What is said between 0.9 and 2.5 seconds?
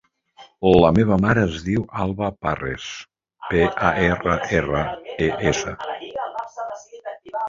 meva mare es diu Alba